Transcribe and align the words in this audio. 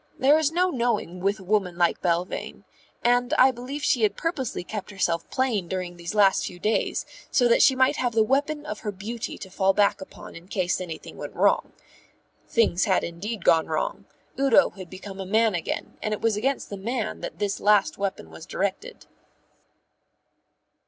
There 0.17 0.39
is 0.39 0.51
no 0.51 0.71
knowing 0.71 1.19
with 1.19 1.37
a 1.39 1.43
woman 1.43 1.77
like 1.77 2.01
Belvane; 2.01 2.63
and 3.03 3.35
I 3.35 3.51
believe 3.51 3.83
she 3.83 4.01
had 4.01 4.17
purposely 4.17 4.63
kept 4.63 4.89
herself 4.89 5.29
plain 5.29 5.67
during 5.67 5.95
these 5.95 6.15
last 6.15 6.43
few 6.43 6.57
days 6.57 7.05
so 7.29 7.47
that 7.47 7.61
she 7.61 7.75
might 7.75 7.97
have 7.97 8.13
the 8.13 8.23
weapon 8.23 8.65
of 8.65 8.79
her 8.79 8.91
beauty 8.91 9.37
to 9.37 9.49
fall 9.51 9.73
back 9.73 10.01
upon 10.01 10.35
in 10.35 10.47
case 10.47 10.81
anything 10.81 11.17
went 11.17 11.35
wrong. 11.35 11.73
Things 12.47 12.85
had 12.85 13.03
indeed 13.03 13.45
gone 13.45 13.67
wrong; 13.67 14.05
Udo 14.39 14.71
had 14.71 14.89
become 14.89 15.19
a 15.19 15.23
man 15.23 15.53
again; 15.53 15.99
and 16.01 16.15
it 16.15 16.21
was 16.21 16.35
against 16.35 16.71
the 16.71 16.77
man 16.77 17.21
that 17.21 17.37
this 17.37 17.59
last 17.59 17.99
weapon 17.99 18.31
was 18.31 18.47
directed. 18.47 19.05